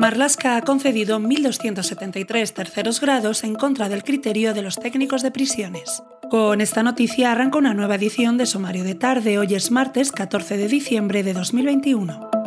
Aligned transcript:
Marlaska 0.00 0.56
ha 0.56 0.62
concedido 0.62 1.20
1.273 1.20 2.54
terceros 2.54 3.02
grados 3.02 3.44
en 3.44 3.54
contra 3.54 3.90
del 3.90 4.02
criterio 4.02 4.54
de 4.54 4.62
los 4.62 4.76
técnicos 4.76 5.20
de 5.22 5.30
prisiones. 5.30 6.02
Con 6.30 6.62
esta 6.62 6.82
noticia 6.82 7.32
arranca 7.32 7.58
una 7.58 7.74
nueva 7.74 7.96
edición 7.96 8.38
de 8.38 8.46
Sumario 8.46 8.82
de 8.82 8.94
Tarde. 8.94 9.38
Hoy 9.38 9.54
es 9.54 9.70
martes 9.70 10.10
14 10.10 10.56
de 10.56 10.68
diciembre 10.68 11.22
de 11.22 11.34
2021. 11.34 12.39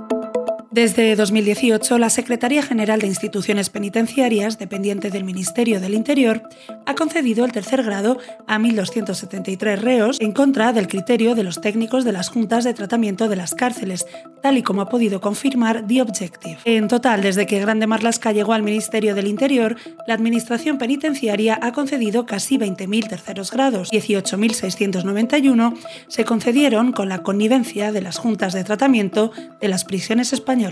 Desde 0.74 1.16
2018, 1.16 2.00
la 2.00 2.10
Secretaría 2.10 2.64
General 2.64 3.00
de 3.00 3.06
Instituciones 3.06 3.70
Penitenciarias, 3.70 4.58
dependiente 4.58 5.12
del 5.12 5.24
Ministerio 5.24 5.80
del 5.80 5.94
Interior, 5.94 6.42
ha 6.88 6.96
concedido 6.96 7.46
el 7.46 7.52
tercer 7.52 7.84
grado 7.84 8.18
a 8.48 8.57
1.273 8.57 9.78
reos 9.78 10.18
en 10.20 10.32
contra 10.32 10.74
del 10.74 10.88
criterio 10.88 11.36
de 11.36 11.44
los 11.44 11.62
técnicos 11.62 12.06
de 12.06 12.12
las 12.12 12.30
juntas 12.30 12.64
de 12.64 12.74
tratamiento 12.74 13.30
de 13.30 13.36
las 13.36 13.54
cárceles, 13.54 14.07
tal 14.42 14.57
y 14.57 14.64
como 14.64 14.82
ha 14.82 14.89
podido 14.89 15.21
confirmar 15.21 15.86
The 15.86 16.02
Objective. 16.02 16.57
En 16.66 16.88
total, 16.88 17.21
desde 17.21 17.46
que 17.46 17.60
Grande 17.60 17.86
Marlasca 17.86 18.32
llegó 18.32 18.54
al 18.54 18.64
Ministerio 18.64 19.14
del 19.14 19.28
Interior, 19.28 19.75
la 20.08 20.16
Administración 20.16 20.80
Penitenciaria 20.80 21.60
ha 21.61 21.71
concedido 21.71 22.25
casi 22.25 22.58
20.000 22.58 23.10
terceros 23.10 23.52
grados, 23.52 23.92
18.691 23.92 25.78
se 26.08 26.25
concedieron 26.25 26.94
con 26.94 27.10
la 27.10 27.21
connivencia 27.21 27.92
de 27.92 28.02
las 28.02 28.18
juntas 28.18 28.54
de 28.54 28.64
tratamiento 28.64 29.32
de 29.61 29.68
las 29.68 29.86
prisiones 29.86 30.33
españolas 30.33 30.63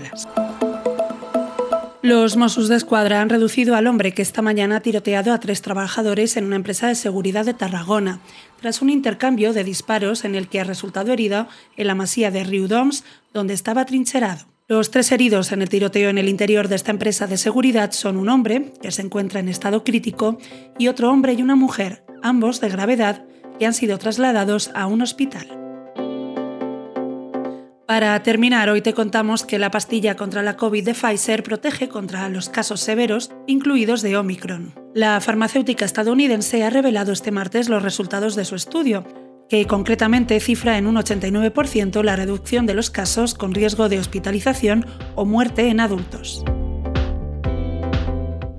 los 2.02 2.36
Mossos 2.36 2.68
de 2.68 2.76
Escuadra 2.76 3.20
han 3.20 3.28
reducido 3.28 3.74
al 3.74 3.86
hombre 3.86 4.12
que 4.12 4.22
esta 4.22 4.42
mañana 4.42 4.76
ha 4.76 4.80
tiroteado 4.80 5.32
a 5.32 5.40
tres 5.40 5.62
trabajadores 5.62 6.36
en 6.36 6.44
una 6.44 6.56
empresa 6.56 6.88
de 6.88 6.94
seguridad 6.94 7.44
de 7.44 7.54
Tarragona, 7.54 8.20
tras 8.60 8.82
un 8.82 8.90
intercambio 8.90 9.52
de 9.52 9.64
disparos 9.64 10.24
en 10.24 10.34
el 10.34 10.48
que 10.48 10.60
ha 10.60 10.64
resultado 10.64 11.12
herido 11.12 11.46
en 11.76 11.86
la 11.86 11.94
masía 11.94 12.30
de 12.30 12.44
Riudoms, 12.44 13.04
donde 13.32 13.54
estaba 13.54 13.86
trincherado. 13.86 14.46
Los 14.68 14.90
tres 14.90 15.12
heridos 15.12 15.52
en 15.52 15.62
el 15.62 15.68
tiroteo 15.68 16.10
en 16.10 16.18
el 16.18 16.28
interior 16.28 16.68
de 16.68 16.76
esta 16.76 16.90
empresa 16.90 17.26
de 17.26 17.36
seguridad 17.36 17.92
son 17.92 18.16
un 18.16 18.28
hombre, 18.28 18.72
que 18.82 18.90
se 18.90 19.02
encuentra 19.02 19.40
en 19.40 19.48
estado 19.48 19.84
crítico, 19.84 20.38
y 20.78 20.88
otro 20.88 21.10
hombre 21.10 21.34
y 21.34 21.42
una 21.42 21.56
mujer, 21.56 22.04
ambos 22.22 22.60
de 22.60 22.68
gravedad, 22.68 23.24
que 23.58 23.66
han 23.66 23.74
sido 23.74 23.98
trasladados 23.98 24.70
a 24.74 24.86
un 24.86 25.02
hospital. 25.02 25.61
Para 27.92 28.22
terminar, 28.22 28.70
hoy 28.70 28.80
te 28.80 28.94
contamos 28.94 29.44
que 29.44 29.58
la 29.58 29.70
pastilla 29.70 30.16
contra 30.16 30.42
la 30.42 30.56
COVID 30.56 30.82
de 30.82 30.94
Pfizer 30.94 31.42
protege 31.42 31.90
contra 31.90 32.26
los 32.30 32.48
casos 32.48 32.80
severos, 32.80 33.30
incluidos 33.46 34.00
de 34.00 34.16
Omicron. 34.16 34.72
La 34.94 35.20
farmacéutica 35.20 35.84
estadounidense 35.84 36.64
ha 36.64 36.70
revelado 36.70 37.12
este 37.12 37.32
martes 37.32 37.68
los 37.68 37.82
resultados 37.82 38.34
de 38.34 38.46
su 38.46 38.54
estudio, 38.54 39.04
que 39.46 39.66
concretamente 39.66 40.40
cifra 40.40 40.78
en 40.78 40.86
un 40.86 40.96
89% 40.96 42.02
la 42.02 42.16
reducción 42.16 42.64
de 42.64 42.72
los 42.72 42.88
casos 42.88 43.34
con 43.34 43.52
riesgo 43.52 43.90
de 43.90 43.98
hospitalización 43.98 44.86
o 45.14 45.26
muerte 45.26 45.68
en 45.68 45.78
adultos. 45.78 46.46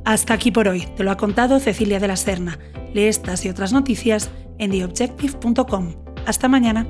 Hasta 0.06 0.36
aquí 0.36 0.52
por 0.52 0.68
hoy, 0.68 0.86
te 0.96 1.04
lo 1.04 1.10
ha 1.10 1.18
contado 1.18 1.60
Cecilia 1.60 2.00
de 2.00 2.08
la 2.08 2.18
Serna. 2.18 2.60
Lee 2.94 3.06
estas 3.06 3.46
y 3.46 3.50
otras 3.50 3.74
noticias 3.74 4.30
en 4.60 4.70
theobjective.com. 4.70 5.96
Hasta 6.28 6.48
mañana. 6.48 6.86